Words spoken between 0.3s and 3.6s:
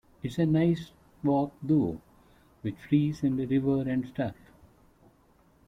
a nice walk though, with trees and a